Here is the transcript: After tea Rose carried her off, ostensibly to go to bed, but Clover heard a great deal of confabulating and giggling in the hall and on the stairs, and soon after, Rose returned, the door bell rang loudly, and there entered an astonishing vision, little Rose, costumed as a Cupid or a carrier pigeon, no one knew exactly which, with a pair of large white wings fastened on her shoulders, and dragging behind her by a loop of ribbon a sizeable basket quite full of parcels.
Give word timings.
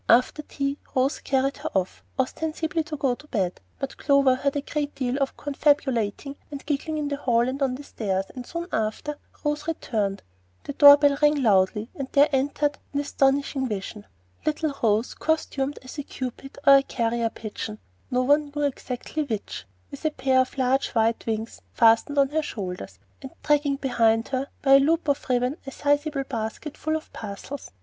After 0.09 0.41
tea 0.41 0.79
Rose 0.95 1.19
carried 1.19 1.57
her 1.57 1.69
off, 1.75 2.03
ostensibly 2.17 2.81
to 2.85 2.97
go 2.97 3.13
to 3.13 3.27
bed, 3.27 3.61
but 3.77 3.97
Clover 3.97 4.33
heard 4.33 4.55
a 4.55 4.61
great 4.61 4.95
deal 4.95 5.15
of 5.19 5.37
confabulating 5.37 6.37
and 6.49 6.65
giggling 6.65 6.97
in 6.97 7.07
the 7.09 7.17
hall 7.17 7.47
and 7.47 7.61
on 7.61 7.75
the 7.75 7.83
stairs, 7.83 8.25
and 8.33 8.43
soon 8.43 8.65
after, 8.71 9.19
Rose 9.45 9.67
returned, 9.67 10.23
the 10.63 10.73
door 10.73 10.97
bell 10.97 11.19
rang 11.21 11.43
loudly, 11.43 11.87
and 11.95 12.07
there 12.13 12.29
entered 12.31 12.79
an 12.95 12.99
astonishing 12.99 13.67
vision, 13.67 14.07
little 14.43 14.73
Rose, 14.81 15.13
costumed 15.13 15.77
as 15.83 15.99
a 15.99 16.03
Cupid 16.03 16.57
or 16.65 16.77
a 16.77 16.81
carrier 16.81 17.29
pigeon, 17.29 17.77
no 18.09 18.23
one 18.23 18.51
knew 18.55 18.63
exactly 18.63 19.21
which, 19.21 19.65
with 19.91 20.03
a 20.03 20.09
pair 20.09 20.39
of 20.41 20.57
large 20.57 20.87
white 20.93 21.23
wings 21.27 21.61
fastened 21.73 22.17
on 22.17 22.29
her 22.29 22.41
shoulders, 22.41 22.97
and 23.21 23.29
dragging 23.43 23.75
behind 23.75 24.29
her 24.29 24.47
by 24.63 24.71
a 24.73 24.79
loop 24.79 25.07
of 25.07 25.23
ribbon 25.29 25.57
a 25.67 25.71
sizeable 25.71 26.23
basket 26.23 26.73
quite 26.73 26.77
full 26.81 26.95
of 26.95 27.13
parcels. 27.13 27.69